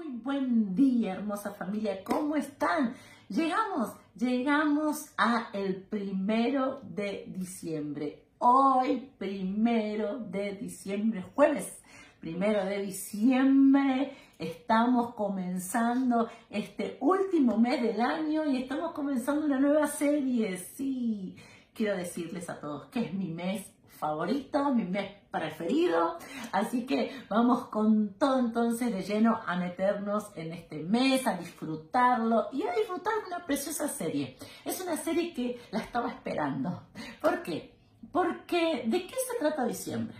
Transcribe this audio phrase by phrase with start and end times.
[0.00, 2.02] Muy buen día, hermosa familia.
[2.02, 2.94] ¿Cómo están?
[3.28, 8.24] Llegamos, llegamos a el primero de diciembre.
[8.38, 11.82] Hoy, primero de diciembre, jueves,
[12.18, 19.86] primero de diciembre, estamos comenzando este último mes del año y estamos comenzando una nueva
[19.86, 20.56] serie.
[20.56, 21.36] Sí,
[21.74, 23.66] quiero decirles a todos que es mi mes
[24.00, 26.18] favorito, mi mes preferido.
[26.50, 32.48] Así que vamos con todo entonces de lleno a meternos en este mes, a disfrutarlo
[32.52, 34.36] y a disfrutar de una preciosa serie.
[34.64, 36.88] Es una serie que la estaba esperando.
[37.20, 37.78] ¿Por qué?
[38.10, 40.16] Porque ¿de qué se trata diciembre?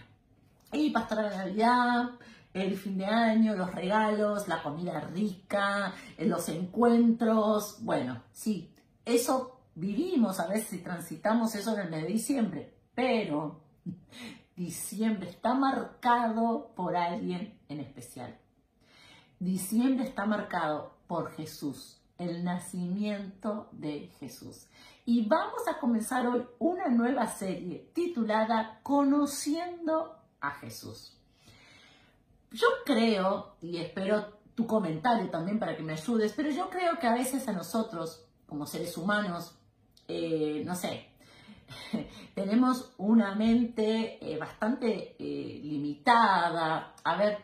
[0.73, 2.11] Y pastora de Navidad,
[2.53, 7.79] el fin de año, los regalos, la comida rica, los encuentros.
[7.81, 8.73] Bueno, sí,
[9.05, 12.75] eso vivimos a veces y transitamos eso en el mes de diciembre.
[12.95, 13.70] Pero
[14.57, 18.39] Diciembre está marcado por alguien en especial.
[19.39, 24.67] Diciembre está marcado por Jesús, el nacimiento de Jesús.
[25.07, 31.17] Y vamos a comenzar hoy una nueva serie titulada Conociendo a Jesús.
[32.51, 37.07] Yo creo, y espero tu comentario también para que me ayudes, pero yo creo que
[37.07, 39.57] a veces a nosotros, como seres humanos,
[40.07, 41.10] eh, no sé,
[42.35, 46.95] tenemos una mente eh, bastante eh, limitada.
[47.05, 47.39] A ver,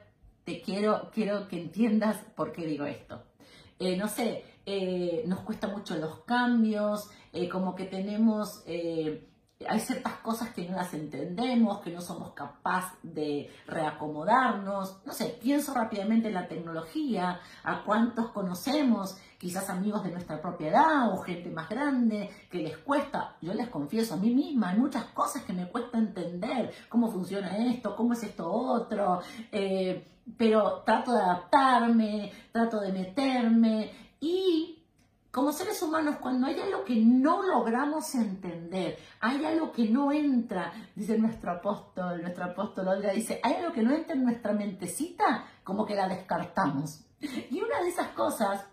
[0.45, 3.23] te quiero, quiero que entiendas por qué digo esto.
[3.79, 4.45] Eh, no sé,
[5.27, 7.11] nos cuesta mucho los cambios,
[7.51, 8.65] como que tenemos
[9.69, 14.99] hay ciertas cosas que no las entendemos, que no somos capaces de reacomodarnos.
[15.07, 20.69] No sé, pienso rápidamente en la tecnología, a cuántos conocemos, quizás amigos de nuestra propia
[20.69, 24.79] edad o gente más grande, que les cuesta, yo les confieso a mí misma, hay
[24.79, 29.21] muchas cosas que me cuesta entender, cómo funciona esto, cómo es esto otro,
[29.53, 34.77] eh, pero trato de adaptarme, trato de meterme y
[35.37, 40.73] como seres humanos, cuando hay algo que no logramos entender, hay algo que no entra,
[40.95, 45.45] dice nuestro apóstol, nuestro apóstol Olga dice, hay algo que no entra en nuestra mentecita,
[45.63, 47.03] como que la descartamos.
[47.51, 48.65] Y una de esas cosas,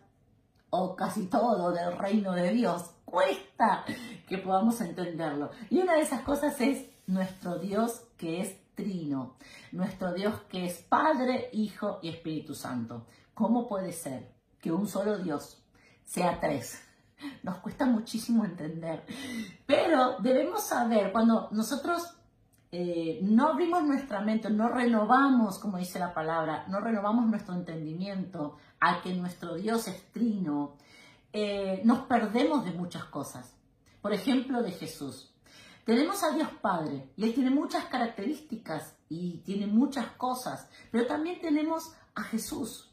[0.76, 3.86] o casi todo del reino de Dios, cuesta
[4.28, 5.52] que podamos entenderlo.
[5.70, 9.36] Y una de esas cosas es nuestro Dios que es trino,
[9.72, 13.06] nuestro Dios que es Padre, Hijo y Espíritu Santo.
[13.36, 15.62] ¿Cómo puede ser que un solo Dios
[16.06, 16.82] sea tres.
[17.44, 19.04] Nos cuesta muchísimo entender.
[19.68, 22.16] Pero debemos saber, cuando nosotros
[22.76, 28.58] eh, no abrimos nuestra mente, no renovamos, como dice la palabra, no renovamos nuestro entendimiento
[28.80, 30.76] a que nuestro Dios es trino,
[31.32, 33.56] eh, nos perdemos de muchas cosas.
[34.02, 35.36] Por ejemplo, de Jesús.
[35.86, 41.40] Tenemos a Dios Padre y Él tiene muchas características y tiene muchas cosas, pero también
[41.42, 42.92] tenemos a Jesús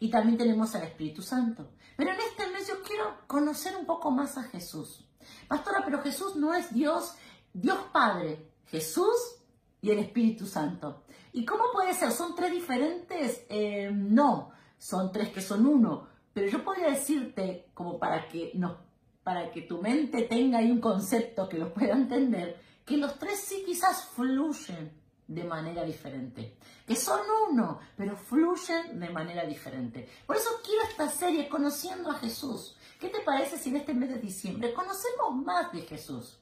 [0.00, 1.72] y también tenemos al Espíritu Santo.
[1.98, 5.06] Pero en este mes yo quiero conocer un poco más a Jesús.
[5.46, 7.16] Pastora, pero Jesús no es Dios,
[7.52, 9.36] Dios Padre, Jesús
[9.80, 11.04] y el Espíritu Santo.
[11.32, 12.12] ¿Y cómo puede ser?
[12.12, 13.44] ¿Son tres diferentes?
[13.48, 16.08] Eh, no, son tres que son uno.
[16.32, 18.78] Pero yo podría decirte, como para que, no,
[19.22, 23.40] para que tu mente tenga ahí un concepto que lo pueda entender, que los tres
[23.40, 24.92] sí quizás fluyen
[25.26, 27.20] de manera diferente, que son
[27.50, 30.08] uno, pero fluyen de manera diferente.
[30.26, 32.76] Por eso quiero esta serie conociendo a Jesús.
[33.00, 36.38] ¿Qué te parece si en este mes de diciembre conocemos más de Jesús?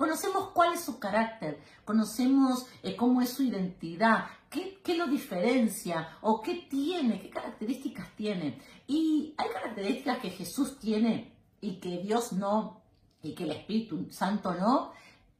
[0.00, 6.16] Conocemos cuál es su carácter, conocemos eh, cómo es su identidad, qué, qué, lo diferencia
[6.22, 8.62] o qué tiene, qué características tiene.
[8.86, 12.80] Y hay características que Jesús tiene y que Dios no,
[13.22, 14.92] y que el Espíritu Santo no.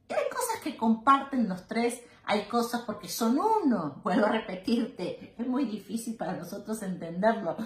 [0.07, 5.33] Y hay cosas que comparten los tres hay cosas porque son uno, vuelvo a repetirte,
[5.39, 7.57] es muy difícil para nosotros entenderlo,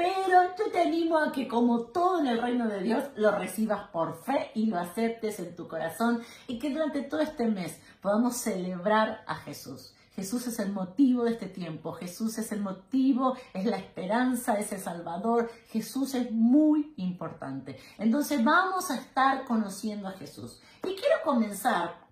[0.00, 3.88] pero yo te animo a que como todo en el reino de Dios lo recibas
[3.88, 8.36] por fe y lo aceptes en tu corazón y que durante todo este mes podamos
[8.36, 9.94] celebrar a Jesús.
[10.16, 14.72] Jesús es el motivo de este tiempo, Jesús es el motivo, es la esperanza, es
[14.72, 17.78] el Salvador, Jesús es muy importante.
[17.98, 20.62] Entonces vamos a estar conociendo a Jesús.
[20.82, 22.06] Y quiero comenzar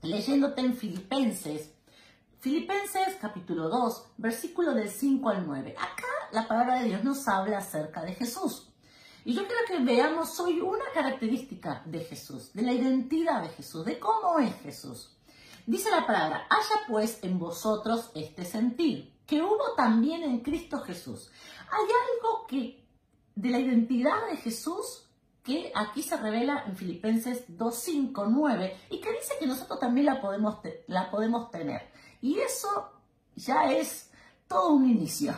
[0.00, 1.70] leyéndote en Filipenses,
[2.40, 5.74] Filipenses capítulo 2, versículo del 5 al 9.
[5.78, 8.72] Acá la palabra de Dios nos habla acerca de Jesús.
[9.24, 13.84] Y yo quiero que veamos hoy una característica de Jesús, de la identidad de Jesús,
[13.84, 15.16] de cómo es Jesús.
[15.66, 21.30] Dice la palabra, haya pues en vosotros este sentir, que hubo también en Cristo Jesús.
[21.70, 22.86] Hay algo que
[23.34, 25.06] de la identidad de Jesús
[25.42, 30.06] que aquí se revela en Filipenses 2, 5, 9 y que dice que nosotros también
[30.06, 31.90] la podemos, la podemos tener.
[32.20, 32.92] Y eso
[33.34, 34.10] ya es
[34.48, 35.34] todo un inicio.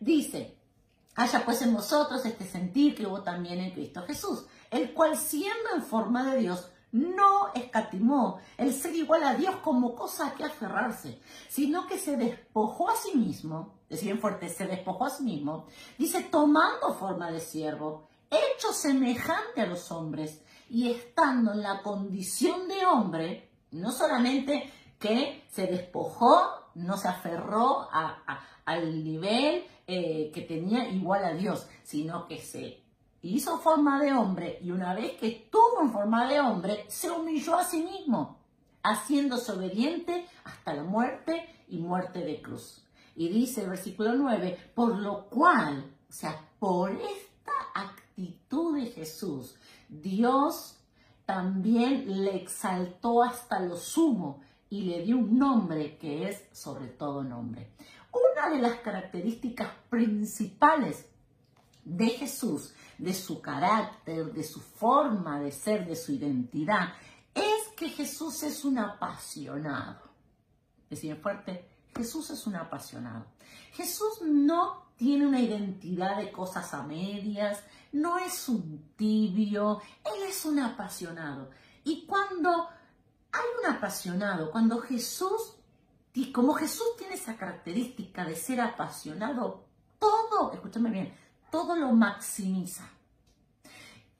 [0.00, 0.56] Dice,
[1.16, 5.70] haya pues en vosotros este sentir que hubo también en Cristo Jesús, el cual siendo
[5.74, 10.44] en forma de Dios, no escatimó el ser igual a Dios como cosa a que
[10.44, 15.66] aferrarse, sino que se despojó a sí mismo, decía fuerte, se despojó a sí mismo,
[15.98, 20.40] dice, tomando forma de siervo, hecho semejante a los hombres,
[20.70, 27.88] y estando en la condición de hombre, no solamente que se despojó, no se aferró
[28.64, 32.82] al nivel eh, que tenía igual a Dios, sino que se
[33.22, 37.56] hizo forma de hombre y una vez que estuvo en forma de hombre, se humilló
[37.56, 38.38] a sí mismo,
[38.82, 42.84] haciéndose obediente hasta la muerte y muerte de cruz.
[43.16, 49.56] Y dice el versículo 9, por lo cual, o sea, por esta actitud de Jesús,
[49.88, 50.78] Dios
[51.24, 57.22] también le exaltó hasta lo sumo y le dio un nombre que es sobre todo
[57.22, 57.72] nombre.
[58.12, 61.06] Una de las características principales
[61.84, 66.94] de Jesús, de su carácter, de su forma de ser, de su identidad,
[67.34, 70.02] es que Jesús es un apasionado.
[70.88, 73.26] Decía fuerte, Jesús es un apasionado.
[73.72, 77.62] Jesús no tiene una identidad de cosas a medias,
[77.92, 81.50] no es un tibio, Él es un apasionado.
[81.84, 82.68] Y cuando
[83.34, 85.56] hay un apasionado, cuando Jesús,
[86.32, 89.64] como Jesús tiene esa característica de ser apasionado,
[89.98, 91.14] todo, escúchame bien,
[91.50, 92.88] todo lo maximiza.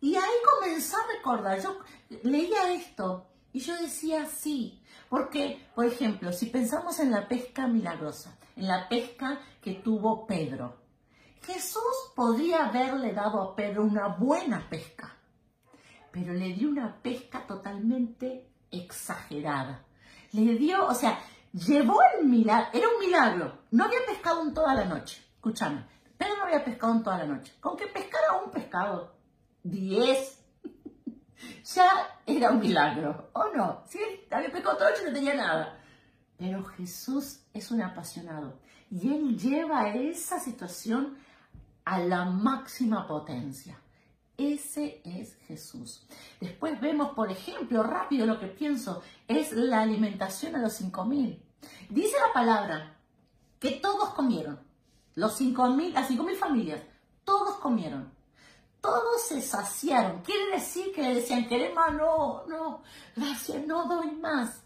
[0.00, 1.78] Y ahí comencé a recordar, yo
[2.24, 8.36] leía esto y yo decía sí, porque, por ejemplo, si pensamos en la pesca milagrosa,
[8.56, 10.76] en la pesca que tuvo Pedro,
[11.42, 15.16] Jesús podría haberle dado a Pedro una buena pesca,
[16.10, 19.84] pero le dio una pesca totalmente exagerada.
[20.32, 21.20] Le dio, o sea,
[21.52, 25.86] llevó el milagro, era un milagro, no había pescado en toda la noche, escúchame,
[26.16, 27.52] Pedro no había pescado en toda la noche.
[27.60, 29.14] Con que pescara un pescado,
[29.62, 30.38] diez,
[31.64, 33.84] ya era un milagro, ¿o no?
[33.92, 35.80] Él había pescado toda la noche no tenía nada.
[36.36, 38.58] Pero Jesús es un apasionado
[38.90, 41.16] y él lleva esa situación
[41.84, 43.78] a la máxima potencia.
[44.36, 46.06] Ese es Jesús.
[46.40, 51.40] Después vemos, por ejemplo, rápido lo que pienso, es la alimentación a los cinco mil.
[51.88, 52.96] Dice la palabra
[53.60, 54.60] que todos comieron.
[55.14, 56.80] Los cinco mil, las cinco mil familias,
[57.24, 58.12] todos comieron.
[58.80, 60.20] Todos se saciaron.
[60.22, 62.82] Quiere decir que le decían, queremos, no, no,
[63.16, 64.64] gracias, no doy más.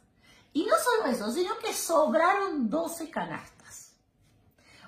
[0.52, 3.57] Y no solo eso, sino que sobraron 12 canastas.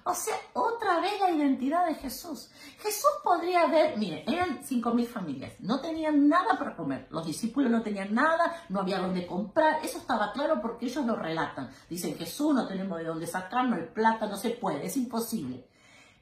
[0.04, 2.50] O sea, otra vez la identidad de Jesús.
[2.78, 7.70] Jesús podría haber, mire, eran cinco mil familias, no tenían nada para comer, los discípulos
[7.70, 11.70] no tenían nada, no había dónde comprar, eso estaba claro porque ellos lo relatan.
[11.88, 15.66] Dicen, Jesús, no tenemos de dónde sacarnos, el plata no se puede, es imposible.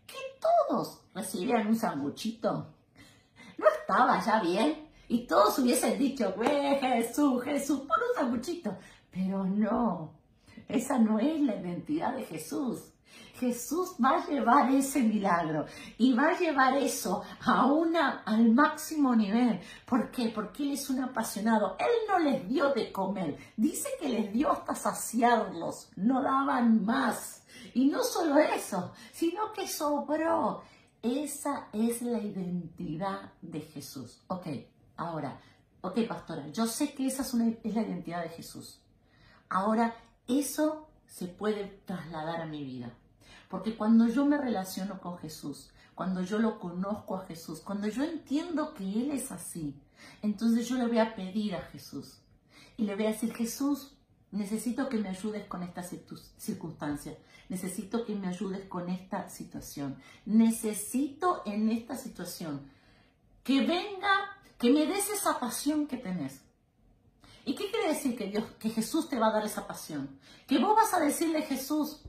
[0.06, 2.74] Que todos recibieran un sanguchito.
[3.58, 4.88] No estaba ya bien.
[5.08, 6.34] Y todos hubiesen dicho,
[6.80, 8.76] Jesús, Jesús, por un sanguchito.
[9.10, 10.12] Pero no,
[10.68, 12.92] esa no es la identidad de Jesús.
[13.38, 15.66] Jesús va a llevar ese milagro
[15.96, 19.60] y va a llevar eso a una, al máximo nivel.
[19.86, 20.32] ¿Por qué?
[20.34, 21.76] Porque Él es un apasionado.
[21.78, 23.38] Él no les dio de comer.
[23.56, 25.90] Dice que les dio hasta saciarlos.
[25.96, 27.44] No daban más.
[27.74, 30.62] Y no solo eso, sino que sobró.
[31.00, 34.20] Esa es la identidad de Jesús.
[34.26, 34.48] Ok,
[34.96, 35.40] ahora,
[35.80, 38.80] ok, pastora, yo sé que esa es, es la identidad de Jesús.
[39.48, 39.94] Ahora,
[40.26, 42.92] eso se puede trasladar a mi vida.
[43.48, 48.04] Porque cuando yo me relaciono con Jesús, cuando yo lo conozco a Jesús, cuando yo
[48.04, 49.74] entiendo que Él es así,
[50.22, 52.18] entonces yo le voy a pedir a Jesús
[52.76, 53.96] y le voy a decir, Jesús,
[54.30, 57.16] necesito que me ayudes con esta circunstancia,
[57.48, 62.70] necesito que me ayudes con esta situación, necesito en esta situación
[63.42, 66.42] que venga, que me des esa pasión que tenés.
[67.44, 70.20] ¿Y qué quiere decir que Dios, que Jesús te va a dar esa pasión?
[70.46, 72.02] Que vos vas a decirle, Jesús,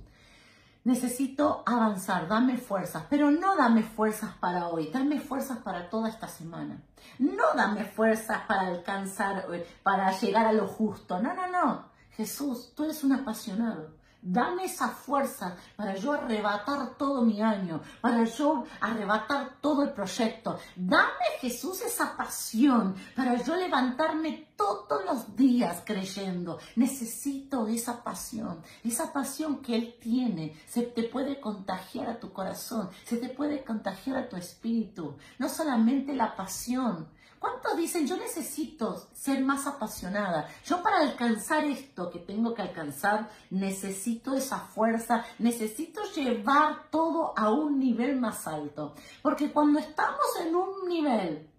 [0.89, 6.27] necesito avanzar, dame fuerzas, pero no dame fuerzas para hoy, dame fuerzas para toda esta
[6.27, 6.81] semana.
[7.19, 11.22] No dame fuerzas para alcanzar, eh, para llegar a lo justo.
[11.22, 11.86] No, no, no.
[12.17, 13.98] Jesús, tú eres un apasionado.
[14.21, 20.59] Dame esa fuerza para yo arrebatar todo mi año, para yo arrebatar todo el proyecto.
[20.75, 26.59] Dame, Jesús, esa pasión para yo levantarme todos los días creyendo.
[26.75, 30.53] Necesito esa pasión, esa pasión que Él tiene.
[30.67, 35.15] Se te puede contagiar a tu corazón, se te puede contagiar a tu espíritu.
[35.38, 37.07] No solamente la pasión,
[37.39, 40.50] ¿Cuántos dicen, yo necesito ser más apasionada?
[40.65, 47.50] Yo para alcanzar esto que tengo que alcanzar, necesito esa fuerza, necesito llevar todo a
[47.50, 48.93] un nivel más alto.
[49.22, 51.50] Porque cuando estamos en un nivel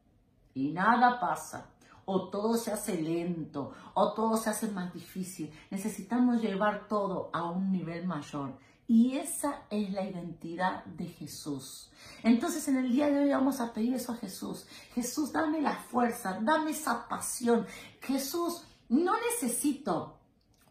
[0.53, 1.71] y nada pasa,
[2.05, 7.45] o todo se hace lento, o todo se hace más difícil, necesitamos llevar todo a
[7.45, 8.53] un nivel mayor.
[8.90, 11.92] Y esa es la identidad de Jesús.
[12.25, 14.66] Entonces en el día de hoy vamos a pedir eso a Jesús.
[14.97, 17.68] Jesús, dame la fuerza, dame esa pasión.
[18.00, 20.18] Jesús, no necesito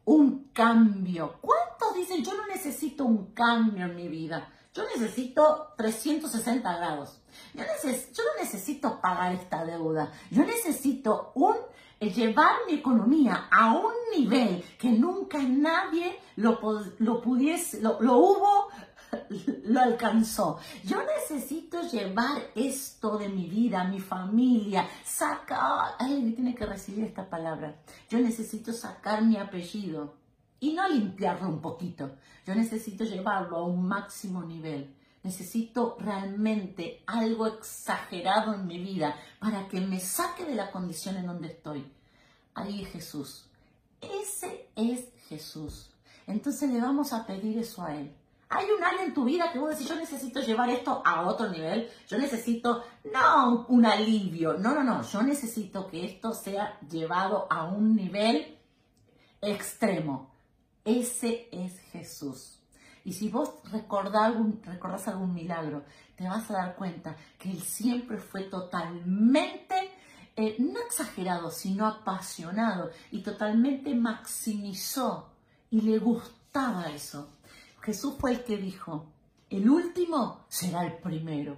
[0.03, 1.37] un cambio.
[1.39, 4.51] ¿Cuántos dicen yo no necesito un cambio en mi vida?
[4.73, 7.21] Yo necesito 360 grados.
[7.53, 10.11] Yo, no necesito pagar esta deuda.
[10.29, 11.55] Yo necesito un
[11.99, 16.59] llevar mi economía a un nivel que nunca nadie lo,
[16.99, 18.67] lo pudiese, lo, hubo,
[19.65, 20.59] lo alcanzó.
[20.85, 27.29] Yo necesito llevar esto de mi vida, mi familia, sacar, alguien tiene que recibir esta
[27.29, 27.75] palabra.
[28.09, 30.15] Yo necesito sacar mi apellido
[30.59, 32.11] y no limpiarlo un poquito.
[32.45, 34.95] Yo necesito llevarlo a un máximo nivel.
[35.23, 41.27] Necesito realmente algo exagerado en mi vida para que me saque de la condición en
[41.27, 41.91] donde estoy.
[42.53, 43.45] Ahí es Jesús.
[44.01, 45.91] Ese es Jesús.
[46.25, 48.15] Entonces le vamos a pedir eso a Él.
[48.49, 51.49] Hay un área en tu vida que vos decís, yo necesito llevar esto a otro
[51.49, 51.89] nivel.
[52.07, 52.83] Yo necesito,
[53.13, 55.03] no un alivio, no, no, no.
[55.03, 58.57] Yo necesito que esto sea llevado a un nivel
[59.41, 60.31] extremo.
[60.83, 62.58] Ese es Jesús.
[63.09, 65.83] Y si vos recordás algún, milagro,
[66.15, 69.73] te vas a dar cuenta que Él siempre fue totalmente,
[70.35, 75.31] eh, no exagerado, sino apasionado y totalmente maximizó
[75.71, 77.31] y le gustaba eso.
[77.81, 79.07] Jesús fue el que dijo,
[79.49, 81.57] el último será el primero.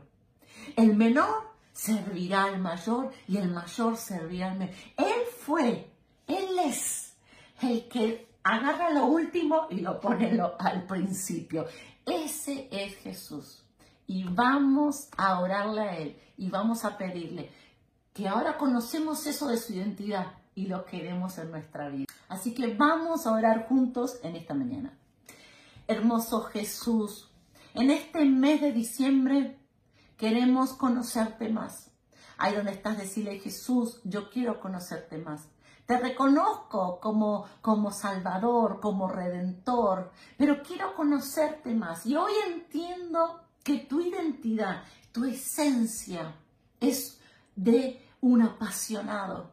[0.77, 4.75] El menor servirá al mayor y el mayor servirá al menor.
[4.95, 5.91] Él fue,
[6.27, 7.13] Él es
[7.61, 11.65] el que agarra lo último y lo pone al principio.
[12.05, 13.63] Ese es Jesús.
[14.07, 17.49] Y vamos a orarle a Él y vamos a pedirle
[18.13, 22.07] que ahora conocemos eso de su identidad y lo queremos en nuestra vida.
[22.27, 24.97] Así que vamos a orar juntos en esta mañana.
[25.87, 27.29] Hermoso Jesús,
[27.73, 29.57] en este mes de diciembre
[30.17, 31.91] queremos conocerte más.
[32.37, 35.47] Ahí donde estás, decirle Jesús, yo quiero conocerte más.
[35.91, 42.05] Te reconozco como, como Salvador, como Redentor, pero quiero conocerte más.
[42.05, 46.33] Y hoy entiendo que tu identidad, tu esencia
[46.79, 47.19] es
[47.57, 49.51] de un apasionado.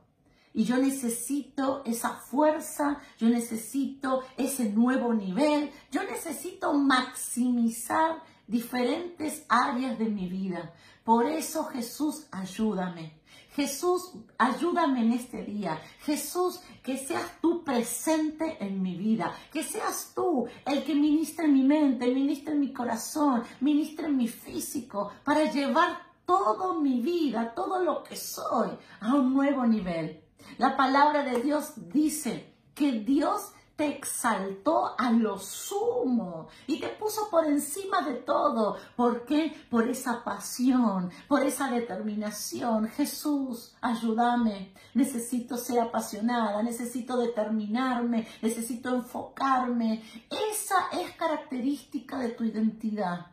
[0.54, 9.98] Y yo necesito esa fuerza, yo necesito ese nuevo nivel, yo necesito maximizar diferentes áreas
[9.98, 10.72] de mi vida.
[11.02, 13.17] Por eso Jesús, ayúdame.
[13.58, 15.80] Jesús, ayúdame en este día.
[16.02, 19.34] Jesús, que seas tú presente en mi vida.
[19.52, 25.50] Que seas tú el que ministre mi mente, ministre mi corazón, ministre mi físico, para
[25.50, 30.22] llevar toda mi vida, todo lo que soy, a un nuevo nivel.
[30.58, 37.30] La palabra de Dios dice que Dios te exaltó a lo sumo y te puso
[37.30, 38.76] por encima de todo.
[38.96, 39.54] ¿Por qué?
[39.70, 42.88] Por esa pasión, por esa determinación.
[42.88, 44.74] Jesús, ayúdame.
[44.94, 50.02] Necesito ser apasionada, necesito determinarme, necesito enfocarme.
[50.28, 53.26] Esa es característica de tu identidad.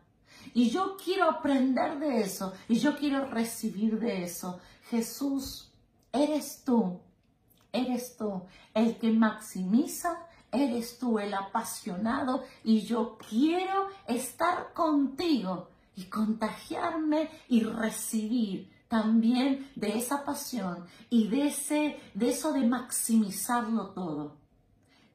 [0.54, 4.60] Y yo quiero aprender de eso y yo quiero recibir de eso.
[4.92, 5.72] Jesús,
[6.14, 7.00] eres tú,
[7.74, 8.44] eres tú
[8.76, 17.62] el que maximiza eres tú el apasionado y yo quiero estar contigo y contagiarme y
[17.62, 24.38] recibir también de esa pasión y de, ese, de eso de maximizarlo todo.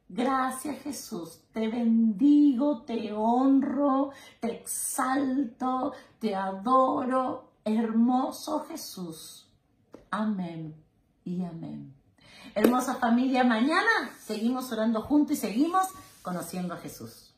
[0.09, 9.49] Gracias Jesús, te bendigo, te honro, te exalto, te adoro, hermoso Jesús.
[10.11, 10.75] Amén
[11.25, 12.00] y amén.
[12.54, 15.87] Hermosa familia, mañana seguimos orando juntos y seguimos
[16.23, 17.29] conociendo a Jesús.